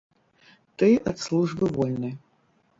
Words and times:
Ты 0.77 0.89
ад 1.13 1.17
службы 1.25 1.65
вольны! 1.79 2.11